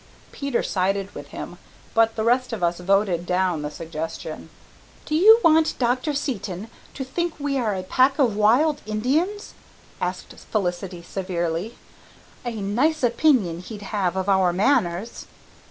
[0.31, 1.59] Peter sided with him,
[1.93, 4.49] but the rest of us voted down the suggestion.
[5.05, 6.15] "Do you want Dr.
[6.15, 9.53] Seton to think we are a pack of wild Indians?"
[10.01, 11.77] asked Felicity severely.
[12.43, 15.27] "A nice opinion he'd have of our manners!"